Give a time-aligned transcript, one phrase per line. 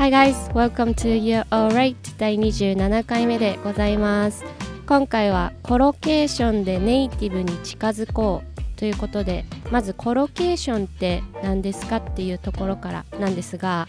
[0.00, 4.42] Hi guys, welcome to You're Alright 第27回目でございます。
[4.86, 13.88] 今回はコロケーションでネイティブに近づこうということでまずコロケーションって何ですかっていうところからなんですが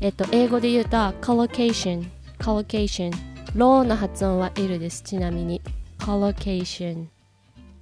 [0.00, 2.10] えっと英語で言うとコロケーション
[2.42, 3.10] コロケーション
[3.54, 5.02] ローの発音は L です。
[5.02, 5.60] ちなみに
[6.02, 7.10] コロケーション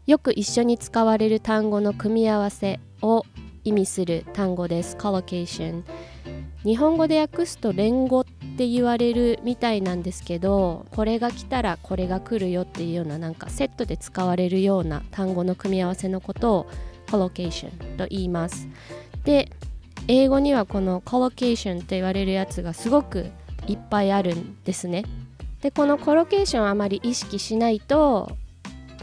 [0.09, 3.25] よく一緒に使われる単語の組み合わせを
[3.63, 4.97] 意味する単語です。
[4.97, 5.85] コロケーション
[6.65, 16.67] 日本語で訳すと連語って言われるみたいなんですけどこれが来たらこれが来るよっていうようななんかセットで使われるような単語の組み合わせのことを
[17.11, 18.69] コロケーションと言います。
[19.25, 19.51] で
[20.07, 23.31] 英語にはこのコロケーションと言われるやつがすごく
[23.67, 25.05] いっぱいあるんですね。
[25.63, 28.37] でこのコロケーションあまり意識しないと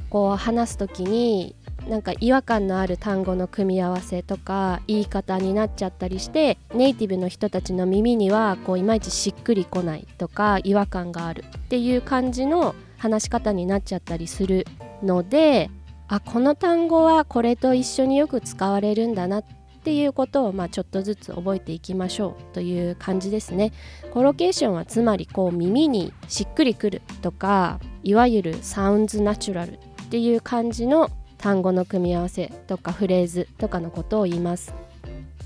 [0.10, 1.56] こう話す時に
[1.88, 14.66] なんか違和感のある単語の組み合わせとか言い方になっちゃったりしてネイティブの人たちの耳にはこういまいちしっくりこないとか違和感があるっていう感じの話し方になっちゃったりする
[15.02, 15.70] ので
[16.10, 19.44] あこの単語はこれと一緒によく使われるんだなっ
[19.84, 23.72] ていうことをまあちょっとずつ覚えていきましょうという感じですね。
[24.12, 29.78] コロケーションはつまりこう耳にしっくりくるとかいわゆるサウンズナチュラルっ
[30.10, 34.74] ていう感じの単語の組み合わせとかフレーズとかのことを言います。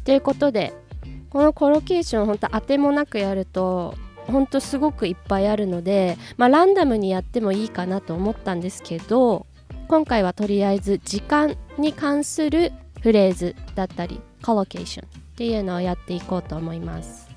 [0.03, 0.73] ということで
[1.29, 3.95] このコロケーション本当当てもなくやると
[4.27, 9.45] 本当すごくいっぱいあるので、まあ、ランダムにやってもいいかなと思ったんですけど
[9.87, 17.29] 今回はとりあえず時間に関するフレーズだったりコロケーションっていうのをやっていこうと思います。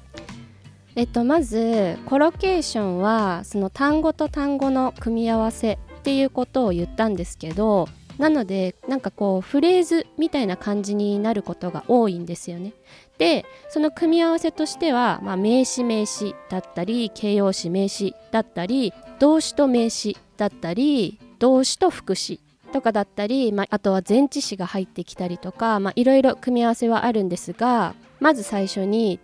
[0.96, 7.88] えっと、まずコロケーションはその単語と単語の組み合わせっていうことを言ったんですけど
[8.18, 12.72] なのでなんかこうフレーズみたいな感じになることが多いんですよね。
[13.18, 22.40] でその組み合わせとしては、まあ、名詞名詞だったり形容詞名詞だったり動詞と名詞だったり動詞と副詞
[22.72, 29.20] とかだったり、まあ、あとは前置詞が入ってきたりとかいろいろ組み合わせはあるんですがまず最初に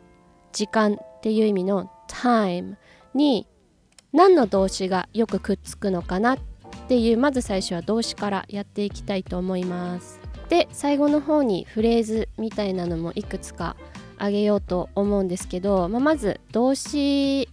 [0.53, 2.77] 時間っていう意味の time
[3.15, 3.47] に
[4.13, 6.39] 何の動詞がよくくっつくのかなっ
[6.91, 10.19] っていうまず最初は動詞からやっていきたいと思います。
[10.49, 13.77] で最後の方にフレーズみたいなのもいくつか
[14.19, 17.49] あげようと思うんですけど、まあ、まず動詞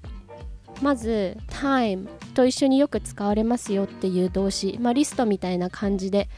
[0.81, 6.29] まず time と一緒によく使われますよっていう動詞、まあ、リストみたいな感じで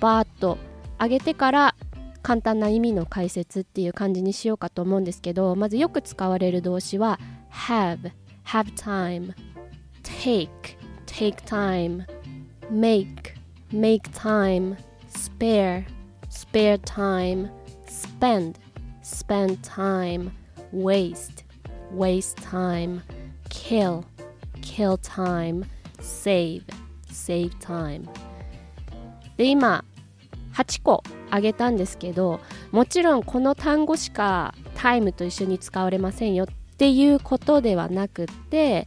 [0.00, 0.58] バーッと
[1.00, 1.76] 上げてから
[2.22, 7.20] 簡単な意味の解説っていう感じにしようかと思うんですけどまずよく使われる動詞は
[7.52, 8.10] have
[8.44, 9.32] have time
[10.02, 10.48] take
[11.06, 12.17] take time
[12.70, 13.34] make
[13.72, 14.76] make time
[15.08, 15.86] spare
[16.28, 17.48] spare time
[17.86, 18.58] spend
[19.02, 20.30] spend time
[20.72, 21.44] waste
[21.92, 23.02] waste time
[23.48, 24.04] kill
[24.60, 25.64] kill time
[26.00, 26.62] save
[27.10, 28.06] save time
[29.36, 29.84] で今
[30.54, 32.40] 8個あげたんですけど
[32.72, 36.46] もちろんこの単語しかタイムと一緒に使われませんよっ
[36.76, 38.86] ていうことではなくって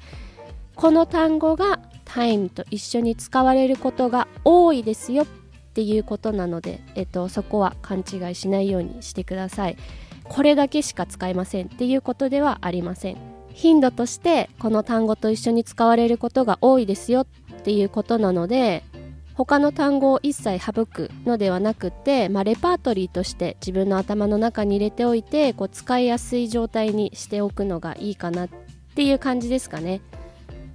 [0.75, 1.79] この単語が
[2.13, 5.25] タイムと一緒に使われることが多いですよっ
[5.73, 9.77] ていうことなので、えっと、そこは勘違いしないようにしてください
[10.25, 13.17] これだけしか使えませんっていうことではありません
[13.53, 18.83] 頻度としてこの単語と一緒に使われることが多いですよっていうことなので
[19.35, 28.49] 他の単語を一切省くのではなくて、まあ、レパートリーとして自分の頭の中に入れておいてこう使いやすい状態にしておくのがいいかなっ
[28.95, 30.01] ていう感じですかね。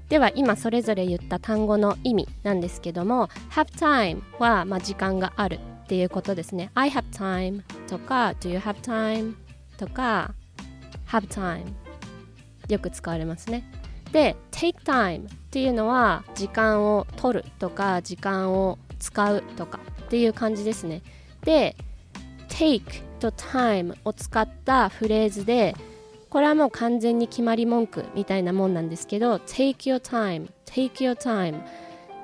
[0.08, 6.70] では今それぞれ言った単語の意味なんですけども have time はまあ時間があるっていうことですね。
[6.74, 9.34] I have time とか Do you have time
[9.78, 10.34] とか
[11.08, 11.64] have time
[12.68, 13.64] よく使われますね。
[14.12, 21.02] で take time っていうのは時間を取るとか時間を使うとかっていう感じですね。
[21.42, 21.76] で
[22.48, 25.74] take と time を使ったフレーズで
[26.36, 31.62] これはもう完全に決まり文句みたいなもんなんですけど take your time take your time.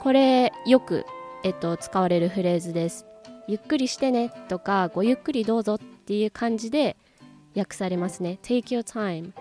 [0.01, 1.07] これよく、
[1.45, 3.07] えっと、使われるフレーズです。
[3.49, 6.99] ゆっくりしてねとかごゆっくりどうぞっていう感じで
[7.57, 8.39] 訳されますね。
[8.43, 9.33] take your time.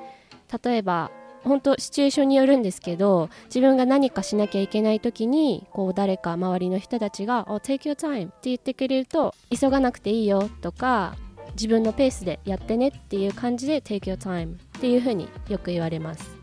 [0.64, 1.12] 例えば
[1.44, 11.18] 本当シチュエーションによるんですけど自分が何かしなきゃいけない時にこう誰か周りの人たちが「oh, take your time」って言ってくれると急がなくていいよとか
[11.53, 16.38] 自分のペースでやってねっていう感じで take your time っていう風によく言われます。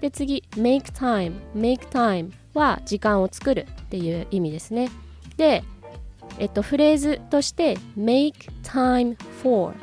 [0.00, 4.88] で次 make time make time は時間を作るっていう意味ですね。
[5.36, 5.62] で
[6.38, 9.74] えっとフレーズとして make time for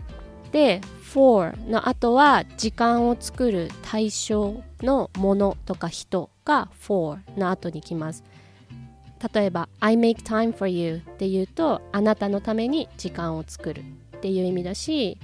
[0.52, 0.82] で
[1.14, 8.24] for の後は時間を作る対象のものとか人が for の後に来ます。
[9.34, 13.84] 例えば I make time for you って言うとあなたのために時間を作る。
[14.18, 15.18] っていう意味だし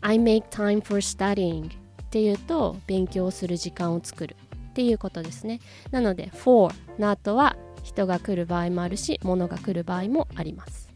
[0.00, 1.70] I make time for studying っ
[2.10, 4.36] ていうと勉強する時間を作る
[4.70, 5.60] っていうことですね
[5.90, 10.88] なので for の後は人が来る場合もあるし物が来る場合もあります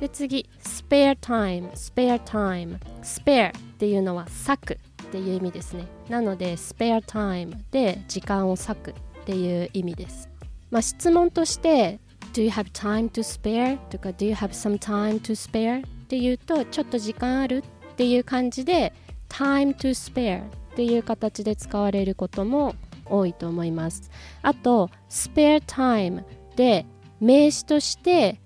[0.00, 10.28] で次 spare time spare time spare っていうのは割くっていう意味ですねなので spare time で時間を割くっていう意味です
[10.70, 12.00] まあ質問として
[12.32, 13.76] Do you have time to spare?
[13.88, 15.84] とか Do you have some time to spare?
[16.10, 18.92] っていうとちょっと時間あるっていう感じで
[19.28, 22.74] time to spare っていう形で使われることも
[23.06, 24.10] 多いと思います。
[24.42, 26.24] あと spare time
[26.56, 26.84] で
[27.20, 28.40] 名詞として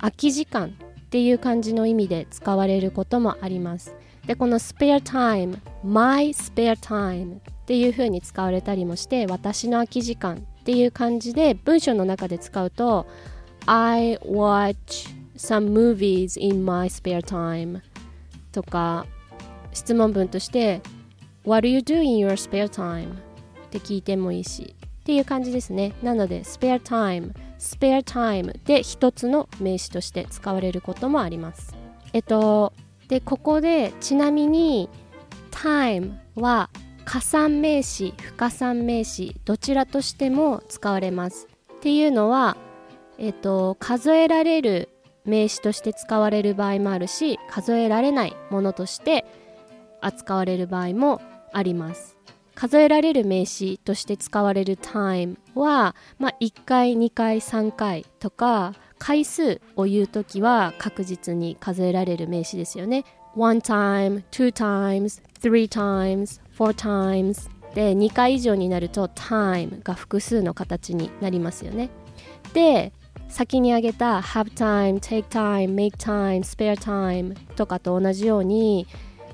[0.00, 3.94] 空き時間っていう感じの意味で使われることもあります。
[4.26, 13.06] でこの spare time my spare time っていう風に使われたりもして私の空き時間っていう感じで文章の中で使うと
[13.66, 17.80] I watch some movies in my spare time
[18.52, 19.06] とか
[19.72, 20.80] 質問文として
[21.44, 23.12] What do you do in your spare time?
[23.12, 25.92] って聞いてもいいしっていう感じですね。
[26.02, 31.76] なので spare time spare time で一つの名詞として使われることもあります。
[32.12, 32.72] えっと
[33.08, 34.88] でここでちなみに
[35.50, 36.70] time は
[37.04, 41.48] 加算名詞不加算名詞どちらとしても使われます。
[41.74, 42.56] っていうのは
[43.18, 44.88] えっと数えられる
[45.24, 49.24] 名詞として使われる場合もあるし数えられないものとして
[50.00, 51.20] 扱われる場合も
[51.52, 52.16] あります。
[52.54, 63.04] 数えられる名詞として使われる time は、まあ、1回2回3回とか回数を言うときは確実に数えられる名詞ですよね。
[63.36, 71.90] One time, two times, three times, four times で2回以上になると time が複数の形になりますよね。
[72.52, 72.92] で
[73.28, 78.86] 先に挙げた have time, take time, make time, spare time とかと同じように、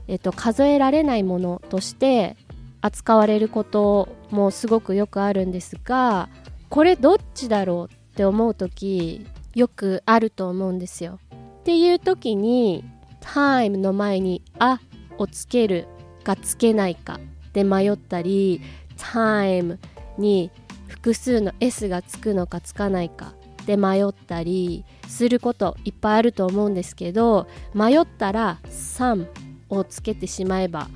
[0.08, 2.36] えっと、数えられないものとして
[2.80, 6.28] 扱われることもすごくよくあるんですが
[6.68, 11.18] これどっちだろうって思う時よくあると思うんですよ。
[11.60, 12.84] っていう時に
[13.20, 14.80] time の前に「あ」
[15.18, 15.86] をつける
[16.24, 17.20] かつけないか
[17.52, 18.62] で迷ったり
[18.96, 19.78] time
[20.16, 20.50] に
[20.86, 23.34] 複数の S がつくのかつかないか
[23.70, 29.28] で迷ったりすることいっぱいあると思うんですけど迷ったら「some」
[29.70, 30.88] をつけてしまえば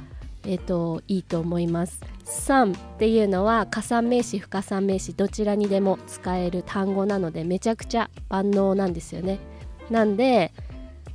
[0.44, 2.00] えっ、ー、といいと思います。
[2.24, 9.38] some っていうのは加算名詞不加算名詞どちらにでも使える単語なのでめちゃくちゃ万能なんですよね。
[9.88, 10.50] なんで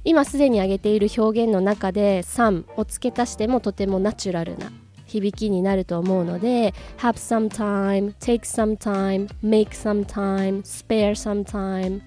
[0.05, 4.71] 今すでに挙げている表現の中で三を付け足してもとてもナチュラルな
[5.09, 12.01] 響きになると思うので have some time, take some time, make some time, spare some time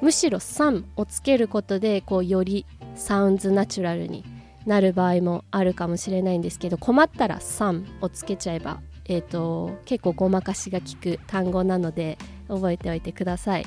[0.00, 4.24] むしろ some をつけることでこうよりサウンズナチュラルに
[4.66, 12.18] なる場合もあるかもしれないんですけど困ったら「some」をつけちゃえば、えーと、結構ごまかしが効く単語なので
[12.48, 13.66] 覚えておいてください。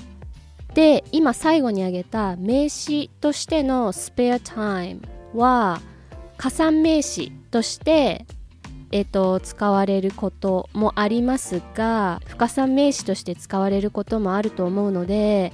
[0.74, 5.02] で今最後に挙げた名詞としての「spare time」
[5.34, 5.82] は
[6.38, 8.26] 加算名詞として
[8.92, 15.52] えーと、使われることもありますが不可算名詞として使われることもあると思うので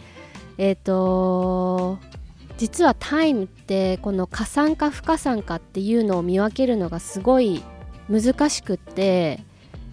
[0.57, 1.97] え、ー、と
[2.57, 7.63] 実はタイムってこの加算か不加算かっていうのを見分けるのがすごい
[8.09, 9.39] 難しくって、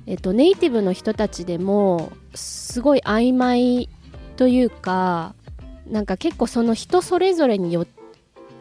[0.07, 3.89] えっと、ネイティブの人たちでもすごい曖昧
[4.37, 5.35] というか
[5.87, 7.87] なんか結構その人それぞれによ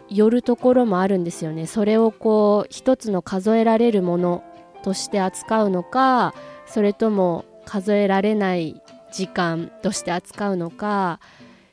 [0.09, 1.67] よるところもあるんですよね。
[1.67, 4.43] それをこう一つの数えられるもの
[4.83, 6.33] として扱うのか
[6.65, 8.81] それとも数えられない
[9.11, 11.19] 時間として扱うのか。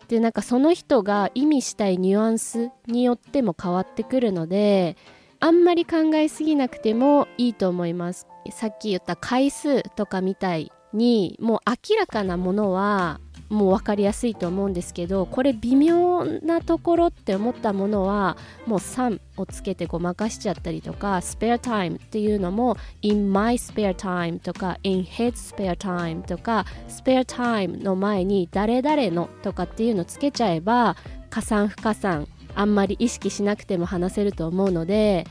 [0.08, 4.96] でなんかその人が意味したいニュアンスによっても変わってくるので
[5.40, 8.26] あんまり考えすぎなくてもいいと思います。
[8.52, 11.60] さっき言った回数とかみたいにもう
[11.90, 18.36] 明らかなものはもう分かりやすいと思うんですけどこれ微妙なところって思ったものは
[18.66, 27.82] もう3をつけてごまかしちゃったりとか spare time っていうのも in my spare time とか in his spare time とか spare time
[27.82, 30.96] の前に誰々のとかっていうのつけちゃえば
[31.30, 35.26] 加算不加算あんまり意識しなくても話せると思うので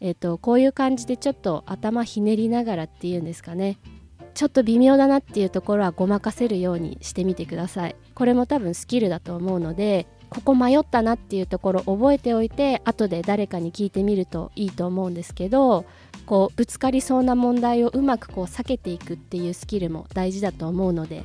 [0.00, 3.78] えっと、こういう感じでちょっと頭ひねりながらっていうんですかね。
[4.36, 7.96] ちょっと微妙だなっていうところはごまかせるようにしてみてください。
[8.14, 15.86] これも多分スキルだと思うのでここ迷ったなっていうところ覚えておいて後で誰かに聞いてみるといいと思うんですけど
[16.26, 21.24] こうぶつかりそうな問題をうまくこう避けていくっていうスキルも大事だと思うので、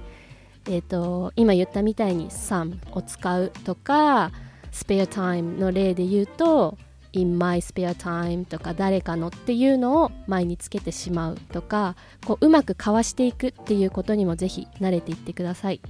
[0.67, 4.31] えーと、今言ったみたいに s o m を使うとか
[4.71, 6.77] spare time の例で言うと
[7.13, 15.81] in my spare time とか誰かのっていうのを前につけてしまうとかこううまくかわしていくっていうことにもぜひ慣れていってください。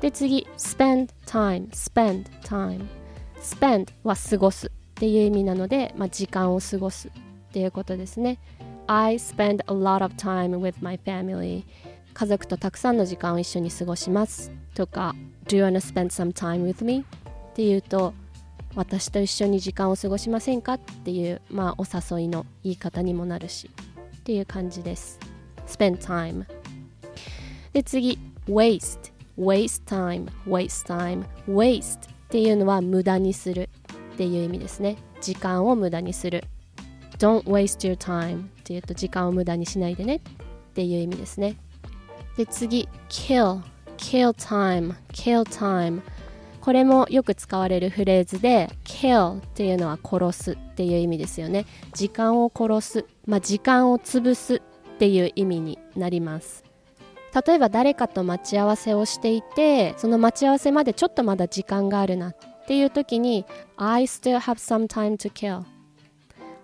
[0.00, 2.84] で次 spend time spend time.
[3.40, 7.10] spend は過ごすっていう意味なので、まあ、時間を過ごすっ
[7.52, 8.38] ていうことですね。
[8.86, 11.64] I spend a lot of time with my family.
[12.12, 15.16] 家族とたくさんの時間を一緒に過ごしますとか
[15.46, 17.04] Do you wanna spend some time with me?
[17.50, 18.14] っていうと
[18.76, 23.70] 私と一緒に時間を過ごしませんかっていう、まあ、お誘いの言い方にもなるし
[24.18, 25.18] っていう感じです。
[25.66, 26.44] Spend time
[27.72, 33.68] で次 waste waste time waste time waste っていうのは無駄にする
[34.14, 34.96] っていう意味ですね。
[35.20, 36.44] 時間を無駄にする。
[37.18, 40.20] Don't waste your time っていうと時間を無駄にしないでねっ
[40.74, 41.56] ていう意味ですね。
[42.36, 43.60] で次 kill
[43.96, 46.02] kill time kill time
[46.64, 51.66] これもよく使われるフレーズで kill っていうのは殺すっていう意味ですよね。
[51.92, 54.62] 時間を殺す、まあ、時間を潰す
[54.94, 56.64] っていう意味になります。
[57.46, 63.44] 例えば誰かと待ち合わせをしていてその待ち合わせまでちょっとまだ時間があるなっていう時に
[63.76, 65.64] I still have some time to kill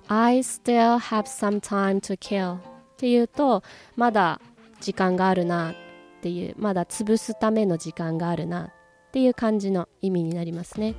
[0.08, 2.60] I still have some time to kill っ
[2.96, 3.62] ていうと
[3.96, 4.40] まだ
[4.80, 5.74] 時間があるなっ
[6.22, 8.72] ていうまだ潰すための時間があるな
[9.10, 10.94] っていう感じの意味になりますね。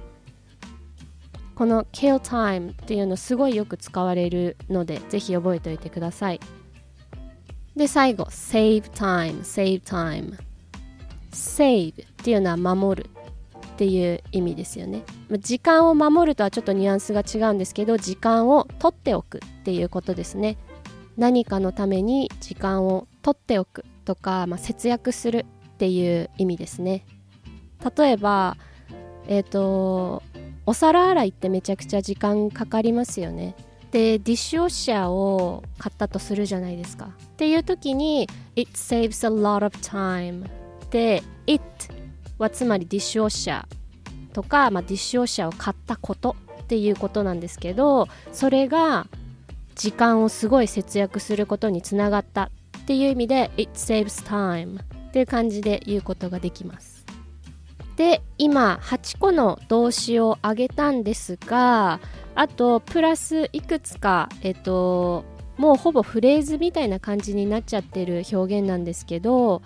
[1.55, 6.41] この kill time っていうのすごいよく使われるのでぜひ覚えておいてください。
[7.73, 10.37] で最後 save time save time.
[11.31, 13.09] save っていうのは守る
[13.65, 15.03] っていう意味ですよね。
[15.39, 20.57] 時間を守るとはちょっとニュアンスが違うんですけど時間を取っておくっていうことですね。
[21.15, 27.05] 何かのために時間を取っておくとか、まあ、節約するっていう意味ですね。
[27.97, 28.57] 例えば
[29.27, 30.23] えっ、ー、と
[30.65, 33.55] お皿洗いってめちゃくちゃ時間かかりますよね。
[33.91, 37.05] でディッシュウォッシャーを買ったとするじゃないですか。
[37.05, 40.49] っていう時に It saves a lot of time.
[40.91, 41.63] で It
[42.37, 43.81] はつまりディッシュウォッシャー
[44.33, 49.07] とか、まあ、ディッシュウォッシャーを買ったことっていうことなんですけどそれが
[49.75, 57.00] 時間をすごい節約することにつながったっていう意味で It saves time っていう感じで言うことができます。
[58.01, 61.99] で今8個の動詞を挙げたんですが
[62.33, 65.23] あとプラスいくつかえっと
[65.57, 69.61] もうほぼフレーズみたいな感じになっちゃってる表現なんですけど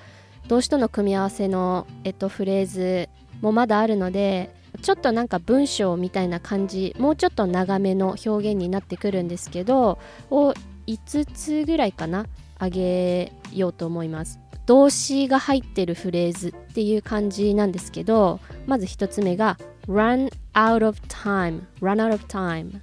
[0.49, 3.07] 動詞との組み合わせの、えっと、フレーズ
[3.39, 9.97] もまだあるのでちょっとなんか文章みたいな感じもうちょっと長めの表現になってくるんですけど
[10.29, 10.53] を
[10.87, 12.25] 5つぐらいかな
[12.57, 14.44] あげようと思います。
[14.65, 19.57] 動詞が入ってるフレーズっていう感じなんですけどまず1つ目が
[19.87, 22.79] run out of time run out of time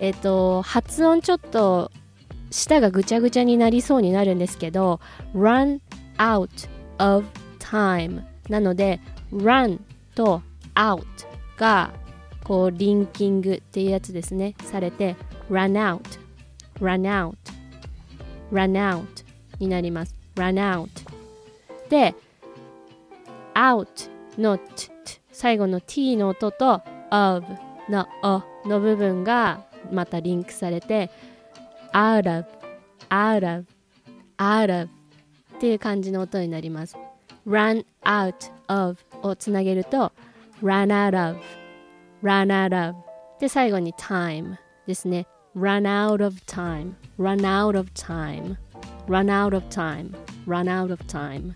[0.00, 1.92] えっ、と発音ちょっと
[2.50, 5.00] 舌がぐちゃぐちゃになりそうになるんですけど
[5.34, 5.80] run
[6.18, 7.24] out of
[7.58, 9.00] time なので
[9.32, 9.80] run
[10.14, 10.42] と
[10.74, 11.04] out
[11.56, 11.92] が
[12.44, 14.54] こうリンキングっていうやつですね。
[14.64, 15.16] されて
[15.50, 16.00] run out
[16.80, 17.36] run out
[18.52, 19.06] run out
[19.60, 20.16] になります。
[20.34, 21.11] run out
[21.92, 22.14] で
[23.54, 24.08] out
[24.38, 24.64] の t,
[25.04, 26.80] t 最後の t の音と
[27.10, 27.46] of
[27.90, 31.10] の o の部分がまたリンクされて
[31.92, 32.46] out of
[33.10, 33.66] out of
[34.38, 34.90] out of
[35.56, 36.96] っていう感じの音になります
[37.46, 40.12] run out of をつなげると
[40.62, 41.38] run out of
[42.22, 42.96] run out of
[43.38, 44.56] で最後に time
[44.86, 48.56] ですね run out of time run out of time
[49.06, 50.14] run out of time
[50.46, 51.54] run out of time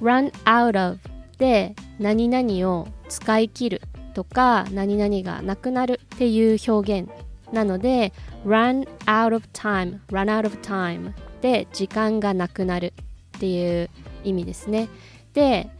[0.00, 0.98] run out of
[1.38, 3.82] で何々を使い切る
[4.14, 7.10] とか何々がなくなるっていう表現
[7.52, 8.12] なので
[8.44, 12.92] run out of time run out of time で時間がなくなる
[13.36, 13.90] っていう
[14.24, 14.88] 意味ですね。
[15.34, 15.70] で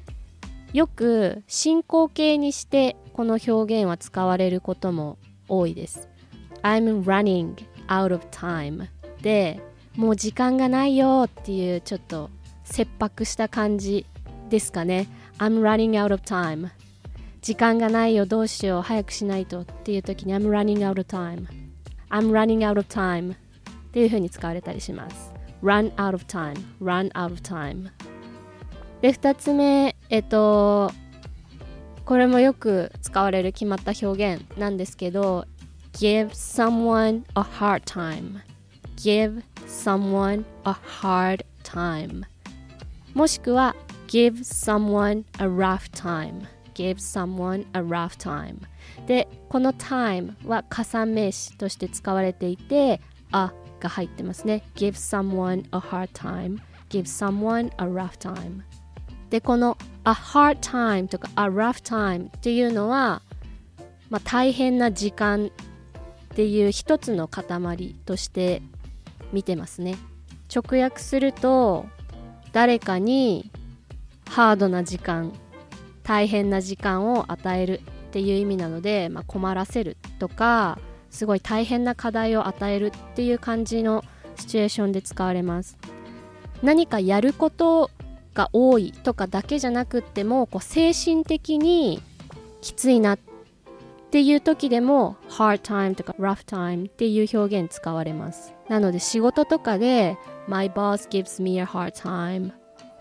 [0.72, 6.08] よく進行形にしてこの表現は使われることも多いです。
[6.62, 7.54] I'm running
[7.88, 8.86] out of time
[9.22, 9.60] で
[9.96, 12.30] もう時間がないよっていうちょっと
[12.68, 14.06] 切迫した感じ
[14.48, 15.08] ですかね
[15.38, 16.70] I'm running out of time
[17.40, 21.46] 時間がないよどうしよう早くしないとっていう時に I'm running out of time
[22.10, 23.36] I'm running out of time っ
[23.92, 25.32] ていう風に使われたりします
[25.62, 27.90] run out of time run out of time
[29.00, 30.92] で2つ目えっと
[32.04, 35.46] これもよく使われる決まった表現なんですけど
[35.92, 38.40] give someone a hard time
[38.96, 42.24] give someone a hard time
[43.14, 43.74] もしくは
[44.06, 48.58] give someone a rough time give someone a rough time
[49.06, 53.00] でこの time は加算名詞として使われていて
[53.32, 58.62] a が入ってますね give someone a hard time give someone a rough time
[59.30, 63.22] でこの a hard time とか a rough time っていうのは、
[64.10, 65.50] まあ、大変な時間っ
[66.34, 68.62] ていう一つの塊として
[69.32, 69.96] 見てますね
[70.54, 71.86] 直訳すると
[72.58, 73.52] 誰かに
[74.28, 75.32] ハードな時間
[76.02, 80.76] 大変な時間を与えるっていう意味なので、まあ、困らせるとか
[81.08, 85.78] すごい大変な課題を与えるっていう感じのシチュエーションで使われます。
[86.60, 87.92] 何かやること
[88.34, 92.02] が多いとかだけじゃなくってもこう精神的に
[92.60, 93.18] きついなっ
[94.10, 98.57] ていう時でも hard time とか rough time っていう表現使われます。
[98.68, 102.52] なので仕事とかで my boss gives me a hard time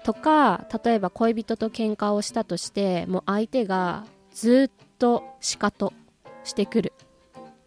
[0.03, 5.93] とか例えば恋人と喧嘩をしたとしてもう相手がずっとシカト
[6.43, 6.93] してくる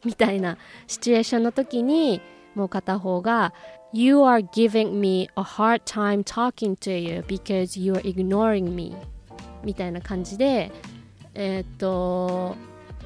[0.04, 2.22] みたいなシチュエーションの時に
[2.54, 3.52] もう片方が
[3.92, 8.96] You are giving me a hard time talking to you because you are ignoring me
[9.62, 10.72] みたいな感じで
[11.34, 12.56] えー、っと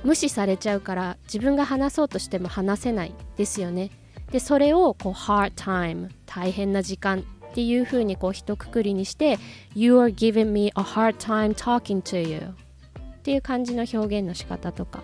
[0.05, 3.91] 無視されちゃうから自分が話そうとしても話せないですよね
[4.31, 9.39] でそれをこう hard time 大変な時間っていう風にこう一括りにして
[9.75, 15.03] You are giving me a hard time talking to you っていう感じの表現の仕方とか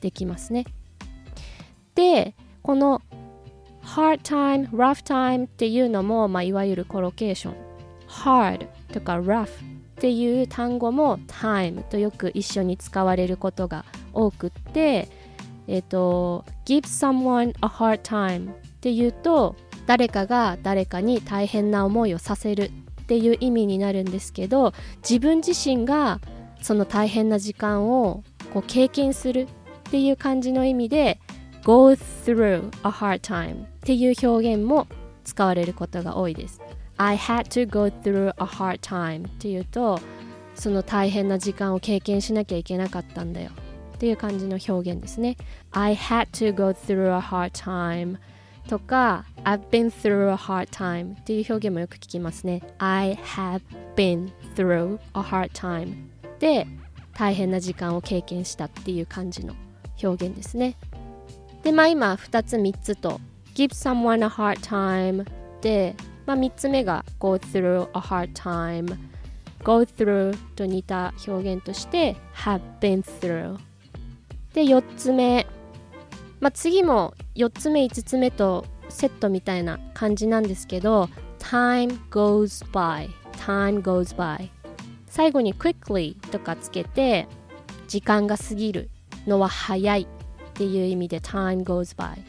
[0.00, 0.64] できますね。
[1.94, 3.02] でこの
[3.82, 7.54] hard time, rough time っていうのも、まあ、いわゆるコロケーション。
[8.08, 9.48] hard とか rough っ
[10.00, 15.08] ていう単語も time とよく一緒に使われることが多くって
[15.68, 19.54] えっ、ー、と give someone a hard time っていうと
[19.86, 22.70] 誰かが誰かに大変な思いをさせる
[23.02, 24.72] っていう意味になるんですけど
[25.08, 26.20] 自分自身が
[26.60, 29.42] その大変な時間をこう経験する
[29.88, 31.20] っていう感じの意味で
[31.64, 34.86] go through a hard time っていう表現も
[35.24, 36.60] 使われることが多いです。
[36.96, 40.00] I had to go through a hard time っていうと
[40.54, 43.50] その大変な時間を経験しなきゃいけなかったんだよ。
[43.98, 45.36] っていう感じの表現ですね
[45.72, 48.16] I had to go through a hard time
[48.68, 53.60] とか I've been through a hard time っていう表現もよく聞きますね I have
[53.96, 55.94] been through a hard time
[56.38, 56.68] で
[57.12, 59.56] 大変な時間を経験したっていう感じの
[60.00, 60.76] 表現ですね
[61.64, 63.20] で、まあ今2つ3つと
[63.56, 65.26] give someone a hard time
[65.60, 68.96] で、まあ、3つ目が go through a hard time
[69.64, 73.58] go through と似た表現として have been through
[74.58, 75.46] で4つ目、
[76.40, 84.48] まあ、次も4つ目5つ目とセットみたいな感じなんですけど time goes by time goes by
[85.06, 87.28] 最後に quickly とかつけて
[87.86, 88.90] 時間が過ぎる
[89.28, 92.24] のは早いっていう意味で time goes by っ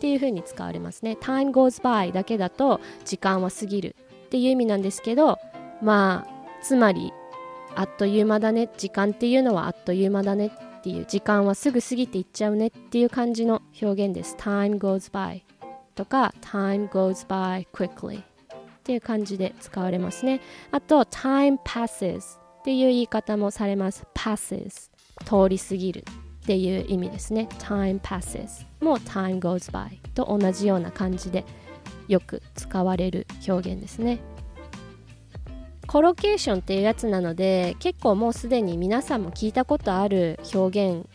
[0.00, 1.16] ていう風に使われますね。
[1.20, 3.94] time goes by だけだと時間は過ぎる
[4.26, 5.38] っていう意味なんですけど
[5.80, 7.12] まあつまり
[7.76, 8.68] あっという間だね。
[8.76, 10.50] 時間っていうのはあっという間だね。
[10.82, 14.34] っていう時間はすぐ過ぎていっちゃうねっていう感じの表現です。
[14.36, 15.42] Time goes by
[15.94, 18.24] とか time goes by quickly っ
[18.82, 20.40] ていう感じで使われますね。
[20.72, 24.04] あと time passes っていう言い方もされます。
[24.12, 24.90] Passes
[25.24, 26.04] 通り過ぎる
[26.42, 27.46] っていう意味ですね。
[27.60, 31.44] Time passes も time goes by と同じような感じで
[32.08, 34.18] よく使われる表現ですね。
[35.86, 41.06] コロケーションっていうやつなので結構もうすでに皆さんも聞いたことある表現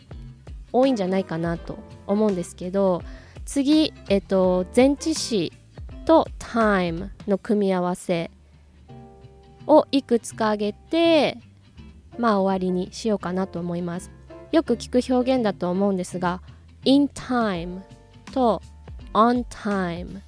[0.72, 3.02] 多いんじゃないかなと思うんですけど
[3.44, 5.52] 次、えっと、前置詞
[6.04, 8.30] と time の組み合わせ
[9.66, 11.38] をいくつか挙げて
[12.18, 14.10] まあ終わりにしようかなと思います。
[14.50, 16.40] よく聞く表現だと思うんですが
[16.84, 17.80] in time
[18.32, 18.62] と
[19.12, 20.20] on time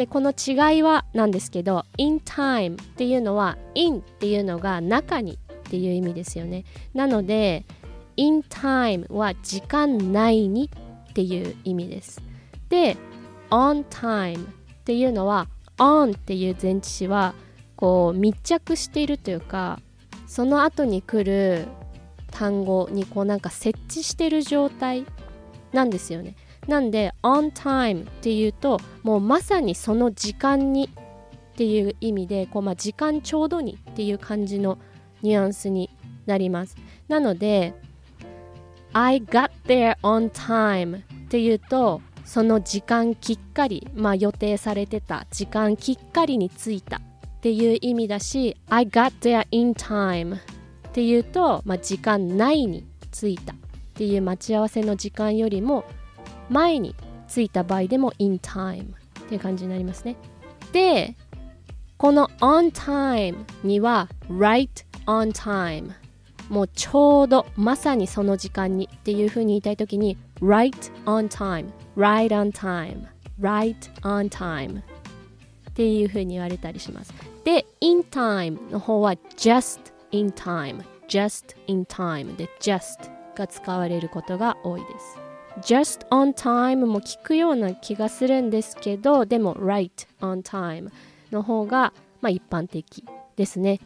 [0.00, 5.36] でこの違いはなんですけど in time っていうのは in っていうのが中にっ
[5.70, 7.66] ていう意味ですよねなので
[8.16, 10.70] in time は時間内に
[11.10, 12.22] っていう意味です
[12.70, 12.96] で
[13.50, 14.48] on time っ
[14.84, 17.34] ていうのは on っていう前置詞は
[17.76, 19.80] こう密着しているというか
[20.26, 21.66] その後に来る
[22.30, 25.04] 単語にこうなんか設置してる状態
[25.74, 26.36] なんですよね。
[26.70, 34.78] なんで on time っていうともうまさにその時間にっていう意味でこう、まあ、時間ちょうどにっていう感じの
[35.20, 35.90] ニュアンスに
[36.26, 36.76] なります。
[37.08, 37.74] なので
[38.92, 47.00] I got there on time っていうとその時間きっかり、まあ、予定されてた時間きっかりに着いたっ
[47.40, 50.38] ていう意味だし I got there in time っ
[50.92, 53.56] ていうと、まあ、時間内に着いたっ
[53.94, 55.84] ていう待ち合わせの時間よりも
[56.50, 56.94] 前に
[57.28, 58.92] 着いた場合でも in time っ
[59.28, 60.16] ていう感じになりますね
[60.72, 61.16] で
[61.96, 64.68] この on time には right
[65.06, 65.92] on time
[66.48, 73.06] もうちょうどまさにその時間にっていう風に言いたい時に right on time right on time
[73.40, 82.96] right on time っていう風に言われたりしますで in time の方は just in time just in time で just
[83.36, 85.19] が使われることが多いです
[85.62, 90.90] just on time も聞くような気がするんですけどでも right on time
[91.30, 93.04] の方がまあ一般的
[93.36, 93.80] ですね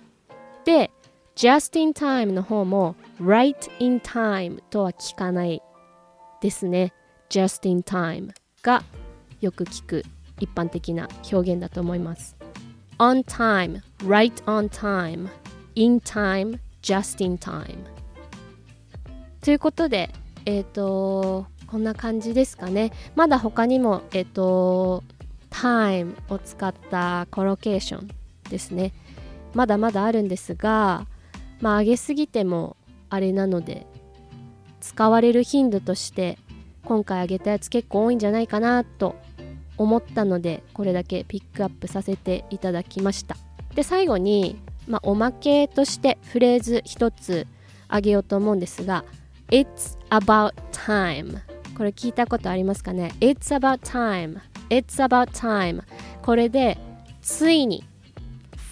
[0.65, 0.91] で
[1.37, 5.63] just in time の方も right in time とは聞かない
[6.41, 6.93] ですね
[7.29, 8.31] just in time
[8.63, 8.83] が
[9.41, 10.05] よく聞く
[10.41, 12.37] 一般的な表現だと思います
[12.99, 15.29] on time right on time
[15.75, 17.79] in time just in time
[19.41, 20.11] ということで
[20.47, 22.93] えっ、ー、とこんな感じですかね。
[23.17, 25.03] まだ他にもえっ、と
[25.51, 28.09] time を使ったコロケーション
[28.49, 28.93] ですね。
[29.55, 31.05] まだまだあるんですが
[31.61, 32.77] まあ上げすぎても
[33.11, 33.89] あれなので
[34.81, 36.39] 使われる頻度として
[36.85, 39.17] 今回あげたやつ結構多いんじゃないかなと
[39.77, 43.37] 思ったのでこれだけピックアップさせていただきました。
[43.75, 47.49] で最後に、まあ、おまけとしてフレーズ一つ
[47.89, 49.05] あげようと思うんですが
[49.49, 54.39] It's about time これ聞いたことありますかね？It's about time.
[54.71, 55.83] It's about time.
[56.23, 56.79] これで
[57.23, 57.85] ついに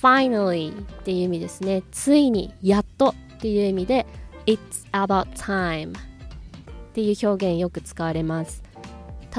[0.00, 1.82] finally っていう意味ですね。
[1.90, 4.06] ついにやっとっていう意味で
[4.46, 4.58] It's
[4.92, 5.90] about time.
[5.90, 5.94] っ
[6.94, 8.62] ていう表現よく使われます。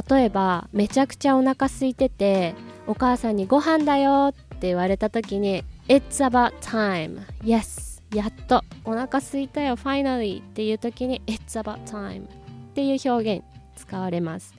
[0.09, 2.55] 例えばめちゃくちゃお腹空いてて
[2.87, 7.21] お母さんにご飯だよって言われた時に It's about time.
[7.43, 8.01] Yes.
[8.15, 12.25] やっとお腹空いたよ Finally っていう時に It's about time.
[12.25, 12.27] っ
[12.73, 13.52] ていう表現。
[13.75, 14.53] 使われます。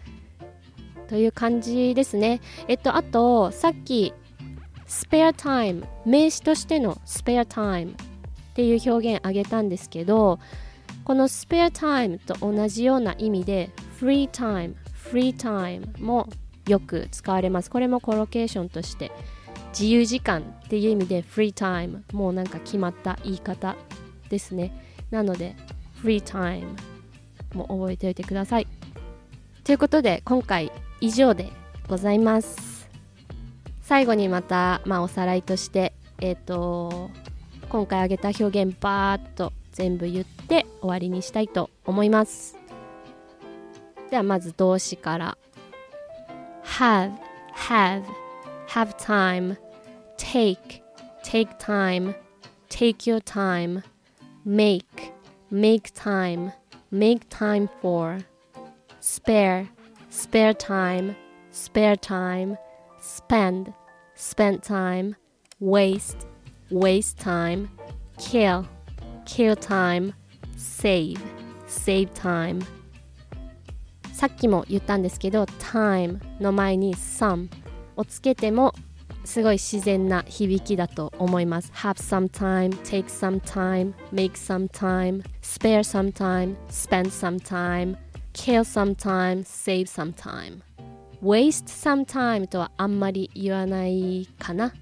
[1.08, 2.40] という感じですね。
[2.68, 4.12] えっとあとさっき
[4.86, 7.96] spare time 名詞としての spare time っ
[8.54, 10.38] ていう表現あげたんですけど
[11.04, 14.74] この spare time と同じような意味で free time
[15.10, 16.28] free time も
[16.68, 17.70] よく使われます。
[17.70, 19.12] これもコロケーションとして
[19.78, 23.76] 自由時間っていう意味で free time もうなんか決まった言い方
[24.30, 24.72] ですね。
[25.10, 25.56] なので
[26.02, 26.64] free time
[27.54, 28.66] も覚えておいてください。
[29.64, 31.50] ということで今回以上で
[31.88, 32.86] ございます。
[33.80, 37.10] 最後にまた、まあ、おさらいとしてえっ、ー、と
[37.70, 42.58] 今回挙げた表現バーッと全部言って終わりにしたいと思います。
[44.10, 45.38] ではまず動詞から。
[46.78, 47.12] Have
[47.54, 48.04] have
[48.68, 49.56] have time
[50.18, 50.82] take
[51.22, 52.14] take time
[52.68, 53.82] take your time
[54.44, 54.84] make
[55.50, 56.52] make time
[56.90, 58.18] make time for
[59.04, 59.68] spare
[60.08, 61.14] spare time
[61.50, 62.56] spare time
[63.04, 63.72] spend,
[64.14, 65.14] spend time,
[65.60, 66.26] waste,
[66.70, 67.68] waste time,
[68.18, 68.66] kill,
[69.26, 70.14] kill time,
[70.56, 71.18] save,
[71.66, 72.64] save time
[74.12, 77.48] さっきも言ったんですけど time の前に some
[77.96, 78.72] をつけても
[79.24, 87.96] すごい自然な響きだと思います have some time, take some time, make some time, spare some time, spend some time,
[88.33, 90.61] kill some time, save some time
[91.21, 94.73] waste some time とはあんまり言わないかな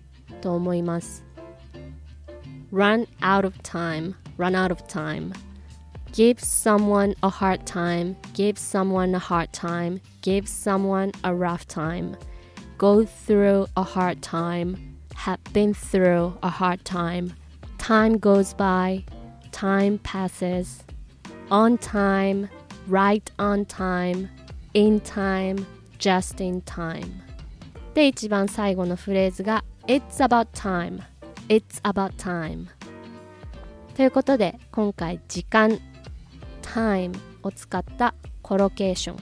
[0.42, 1.26] と思います
[2.72, 5.34] run out of time run out of time
[6.12, 12.16] give someone a hard time give someone a hard time give someone a rough time
[12.78, 14.78] go through a hard time
[15.16, 17.34] have been through a hard time
[17.80, 19.04] time goes by
[19.52, 20.84] time passes
[21.50, 22.48] on time
[22.89, 24.29] right on time
[24.75, 25.67] in time
[25.99, 27.07] just in time.
[27.95, 31.01] で一番最後のフレーズが It's about time.
[31.49, 32.67] It's about time.
[33.95, 35.79] ということで今回時間
[36.63, 39.17] time を使ったコロケーション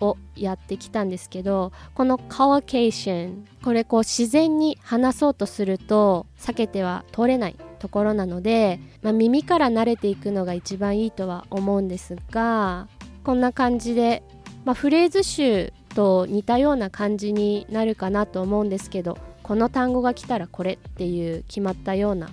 [0.00, 12.88] をやってきたんですけどこのコロケーションこれこう自然に話そうとすると避けては通れないところなので、まあ、耳から慣れていくのが一番いいとは思うんですが
[13.24, 14.22] こんな感じで、
[14.64, 22.30] まあ、フレーズ集と似たような感じになるかなと思うんですけどこの単語が来たらこれっていう決まったような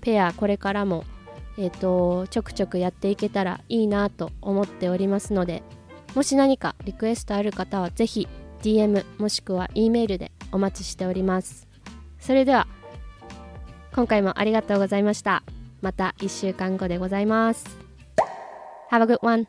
[0.00, 1.04] ペアこれからも、
[1.58, 5.62] えーと、とちょくちょくやっていけたらいいなと思っておりますので
[6.14, 8.28] もし何かリクエストある方は是非
[8.62, 11.68] DM もしくは E メールでお待ちしております。
[12.18, 12.66] それでは
[13.94, 15.42] 今回もありがとうございました。
[15.80, 17.64] また1週間後でございます。
[18.90, 19.46] Have a good one